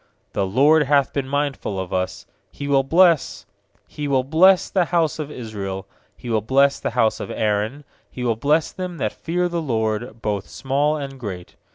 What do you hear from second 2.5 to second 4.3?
will bless— He will